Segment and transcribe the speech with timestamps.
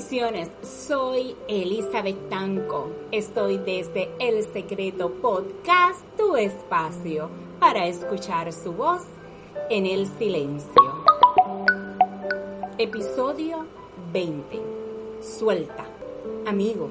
[0.00, 2.92] Soy Elizabeth Tanco.
[3.10, 7.28] Estoy desde El Secreto Podcast, tu espacio
[7.58, 9.02] para escuchar su voz
[9.68, 11.04] en el silencio.
[12.78, 13.66] Episodio
[14.12, 14.60] 20.
[15.20, 15.84] Suelta.
[16.46, 16.88] Amigo,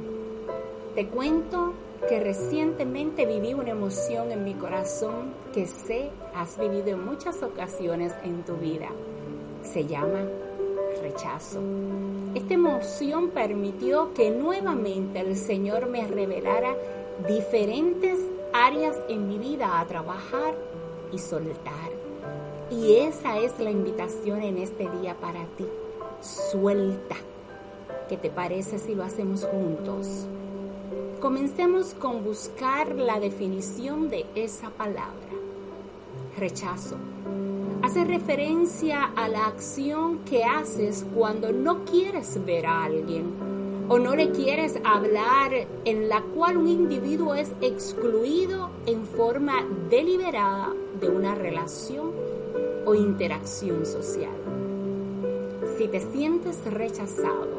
[0.94, 1.76] te cuento
[2.10, 8.14] que recientemente viví una emoción en mi corazón que sé has vivido en muchas ocasiones
[8.26, 8.90] en tu vida.
[9.64, 10.26] Se llama
[11.08, 11.62] rechazo.
[12.36, 16.76] Esta emoción permitió que nuevamente el Señor me revelara
[17.28, 18.20] diferentes
[18.54, 20.56] áreas en mi vida a trabajar
[21.12, 21.90] y soltar.
[22.70, 25.66] Y esa es la invitación en este día para ti.
[26.22, 27.16] Suelta.
[28.10, 30.28] ¿Qué te parece si lo hacemos juntos?
[31.22, 35.32] Comencemos con buscar la definición de esa palabra.
[36.38, 36.98] Rechazo
[37.88, 43.34] hace referencia a la acción que haces cuando no quieres ver a alguien
[43.88, 45.54] o no le quieres hablar
[45.86, 52.12] en la cual un individuo es excluido en forma deliberada de una relación
[52.86, 54.36] o interacción social.
[55.78, 57.56] Si te sientes rechazado,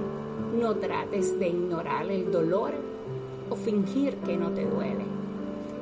[0.60, 2.72] no trates de ignorar el dolor
[3.48, 5.06] o fingir que no te duele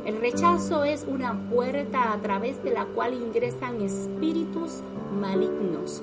[0.06, 4.80] el rechazo es una puerta a través de la cual ingresan espíritus
[5.20, 6.00] malignos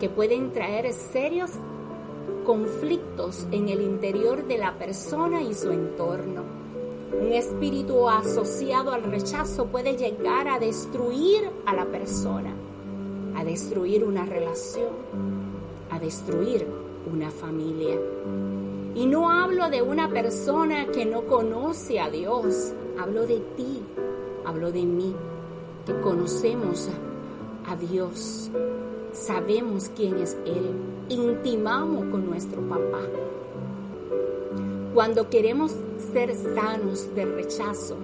[0.00, 1.52] que pueden traer serios
[2.44, 6.42] conflictos en el interior de la persona y su entorno.
[7.12, 12.52] Un espíritu asociado al rechazo puede llegar a destruir a la persona,
[13.36, 14.88] a destruir una relación,
[15.90, 16.66] a destruir
[17.12, 18.00] una familia.
[18.96, 23.82] Y no hablo de una persona que no conoce a Dios, hablo de ti,
[24.44, 25.14] hablo de mí,
[25.86, 26.88] que conocemos
[27.66, 28.50] a, Dios,
[29.12, 30.70] sabemos quién es Él,
[31.08, 33.02] intimamos con nuestro papá.
[34.94, 35.74] Cuando queremos
[36.12, 37.96] ser sanos de rechazo,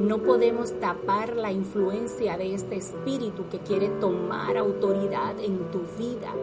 [0.00, 6.34] no podemos tapar la influencia de este espíritu que quiere tomar autoridad en tu vida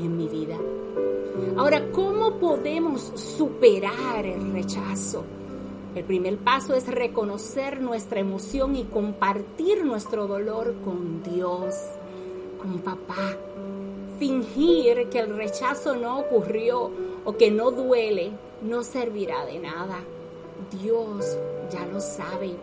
[0.00, 0.56] y en mi vida.
[1.56, 5.24] Ahora, ¿cómo podemos superar el rechazo?
[5.94, 11.74] El primer paso es reconocer nuestra emoción y compartir nuestro dolor con Dios,
[12.58, 13.36] con papá.
[14.18, 16.90] Fingir que el rechazo no ocurrió
[17.26, 18.32] o que no duele
[18.62, 19.98] no servirá de nada.
[20.80, 21.36] Dios
[21.70, 22.56] ya lo sabe.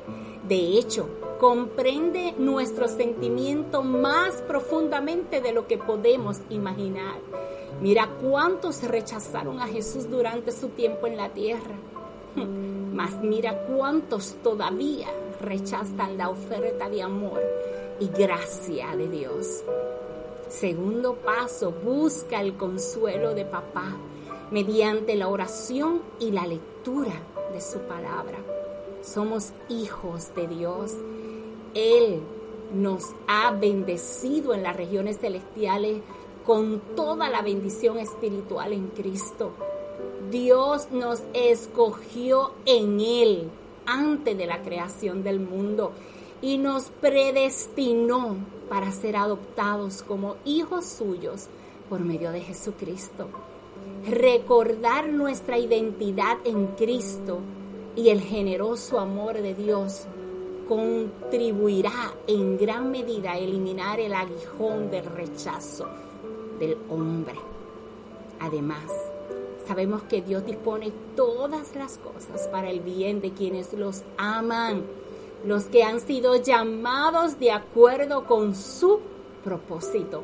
[0.47, 1.07] De hecho,
[1.39, 7.19] comprende nuestro sentimiento más profundamente de lo que podemos imaginar.
[7.79, 11.75] Mira cuántos rechazaron a Jesús durante su tiempo en la tierra.
[12.35, 15.07] Mas mira cuántos todavía
[15.41, 17.41] rechazan la oferta de amor
[17.99, 19.63] y gracia de Dios.
[20.49, 23.95] Segundo paso, busca el consuelo de papá
[24.51, 27.13] mediante la oración y la lectura
[27.53, 28.37] de su palabra.
[29.01, 30.93] Somos hijos de Dios.
[31.73, 32.21] Él
[32.73, 36.01] nos ha bendecido en las regiones celestiales
[36.45, 39.51] con toda la bendición espiritual en Cristo.
[40.29, 43.49] Dios nos escogió en Él
[43.85, 45.91] antes de la creación del mundo
[46.41, 48.37] y nos predestinó
[48.69, 51.47] para ser adoptados como hijos suyos
[51.89, 53.27] por medio de Jesucristo.
[54.07, 57.39] Recordar nuestra identidad en Cristo
[57.95, 60.05] y el generoso amor de Dios
[60.67, 65.87] contribuirá en gran medida a eliminar el aguijón del rechazo
[66.59, 67.35] del hombre.
[68.39, 69.08] Además,
[69.69, 74.81] sabemos que Dios dispone todas las cosas para el bien de quienes los aman,
[75.45, 78.99] los que han sido llamados de acuerdo con su
[79.43, 80.23] propósito.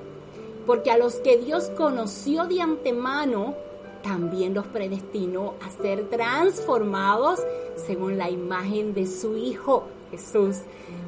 [0.65, 3.53] Porque a los que Dios conoció de antemano,
[4.01, 7.39] también los predestinó a ser transformados
[7.75, 10.61] según la imagen de su Hijo Jesús,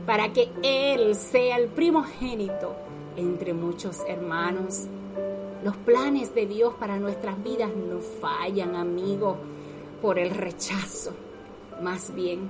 [0.06, 2.76] para que Él sea el primogénito
[3.16, 4.86] entre muchos hermanos.
[5.68, 9.36] Los planes de Dios para nuestras vidas no fallan, amigos,
[10.02, 11.12] por el rechazo.
[11.82, 12.48] Más bien,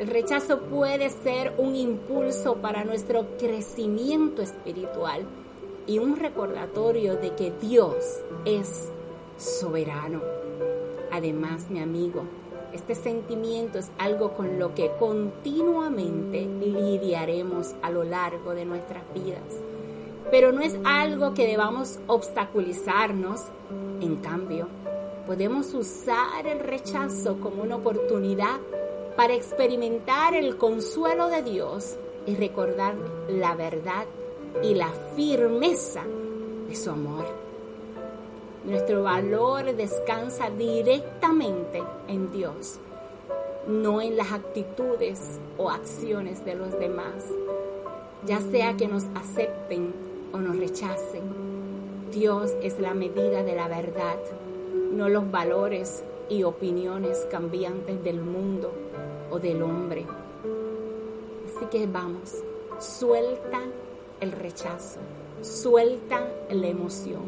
[0.00, 5.22] el rechazo puede ser un impulso para nuestro crecimiento espiritual
[5.86, 7.94] y un recordatorio de que Dios
[8.44, 8.90] es
[9.38, 10.20] soberano.
[11.12, 12.24] Además, mi amigo,
[12.72, 19.54] este sentimiento es algo con lo que continuamente lidiaremos a lo largo de nuestras vidas
[20.30, 23.40] pero no es algo que debamos obstaculizarnos.
[24.00, 24.68] En cambio,
[25.26, 28.58] podemos usar el rechazo como una oportunidad
[29.16, 31.96] para experimentar el consuelo de Dios
[32.26, 32.94] y recordar
[33.28, 34.06] la verdad
[34.62, 36.02] y la firmeza
[36.68, 37.24] de su amor.
[38.64, 42.78] Nuestro valor descansa directamente en Dios,
[43.68, 47.24] no en las actitudes o acciones de los demás,
[48.24, 51.22] ya sea que nos acepten o nos rechacen.
[52.12, 54.18] Dios es la medida de la verdad,
[54.92, 58.72] no los valores y opiniones cambiantes del mundo
[59.30, 60.06] o del hombre.
[61.46, 62.34] Así que vamos,
[62.78, 63.60] suelta
[64.20, 65.00] el rechazo,
[65.42, 67.22] suelta la emoción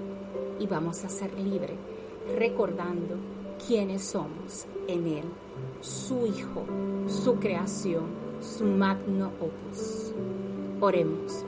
[0.59, 1.77] y vamos a ser libres
[2.37, 3.17] recordando
[3.67, 5.25] quiénes somos en Él,
[5.81, 6.65] su Hijo,
[7.07, 8.05] su creación,
[8.41, 10.13] su magno opus.
[10.81, 11.45] Oremos.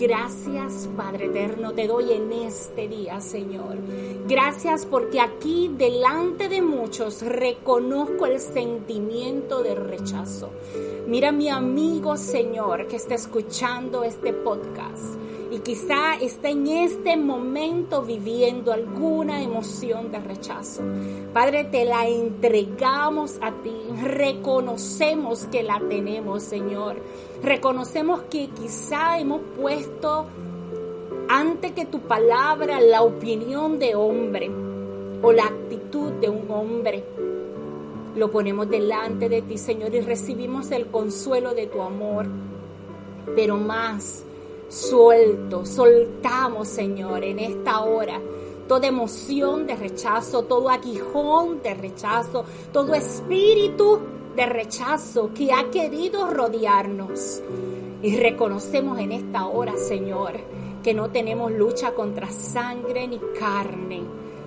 [0.00, 3.76] Gracias, Padre Eterno, te doy en este día, Señor.
[4.26, 10.48] Gracias porque aquí, delante de muchos, reconozco el sentimiento de rechazo.
[11.06, 15.16] Mira mi amigo, Señor, que está escuchando este podcast
[15.50, 20.82] y quizá está en este momento viviendo alguna emoción de rechazo.
[21.32, 23.72] Padre, te la entregamos a ti.
[24.00, 26.96] Reconocemos que la tenemos, Señor.
[27.42, 30.26] Reconocemos que quizá hemos puesto
[31.28, 34.50] ante que tu palabra la opinión de hombre
[35.22, 37.04] o la actitud de un hombre.
[38.14, 42.26] Lo ponemos delante de ti, Señor, y recibimos el consuelo de tu amor.
[43.36, 44.24] Pero más,
[44.70, 48.20] suelto, soltamos, Señor, en esta hora
[48.68, 53.98] toda emoción de rechazo, todo aguijón de rechazo, todo espíritu
[54.36, 57.42] de rechazo que ha querido rodearnos.
[58.00, 60.34] Y reconocemos en esta hora, Señor,
[60.84, 64.02] que no tenemos lucha contra sangre ni carne,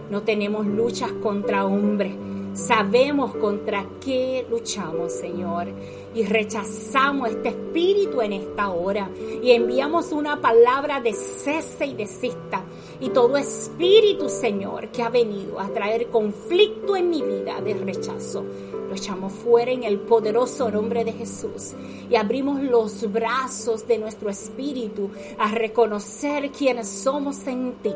[0.09, 2.15] no tenemos luchas contra hombre
[2.53, 5.67] Sabemos contra qué luchamos, Señor.
[6.13, 9.09] Y rechazamos este espíritu en esta hora.
[9.41, 12.63] Y enviamos una palabra de cese y desista.
[12.99, 18.45] Y todo espíritu, Señor, que ha venido a traer conflicto en mi vida de rechazo.
[18.87, 21.73] Lo echamos fuera en el poderoso nombre de Jesús.
[22.07, 25.09] Y abrimos los brazos de nuestro espíritu
[25.39, 27.93] a reconocer quiénes somos en ti.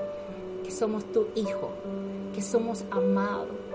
[0.64, 1.70] Que somos tu Hijo.
[2.34, 3.67] Que somos amados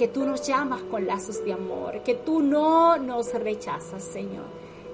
[0.00, 4.46] que tú nos llamas con lazos de amor, que tú no nos rechazas, Señor,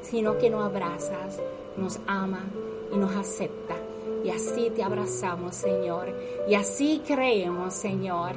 [0.03, 1.39] sino que nos abrazas,
[1.77, 2.45] nos ama
[2.93, 3.77] y nos acepta.
[4.25, 6.09] Y así te abrazamos, Señor.
[6.49, 8.33] Y así creemos, Señor,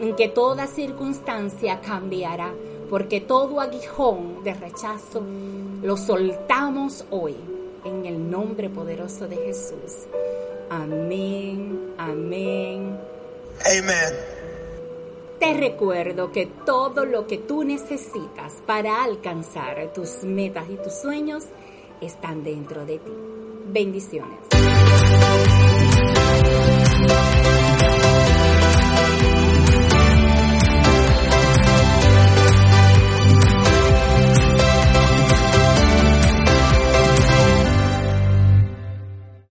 [0.00, 2.52] en que toda circunstancia cambiará,
[2.88, 5.20] porque todo aguijón de rechazo
[5.82, 7.34] lo soltamos hoy
[7.84, 10.06] en el nombre poderoso de Jesús.
[10.70, 13.00] Amén, amén.
[13.66, 14.53] Amén.
[15.38, 21.44] Te recuerdo que todo lo que tú necesitas para alcanzar tus metas y tus sueños
[22.00, 23.12] están dentro de ti.
[23.66, 24.38] Bendiciones.